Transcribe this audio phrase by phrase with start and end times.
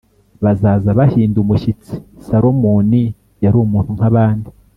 [0.43, 1.93] bazaza bahinda umushyitsi,
[2.25, 3.03] Salomoni
[3.43, 4.49] yari umuntu nk’abandi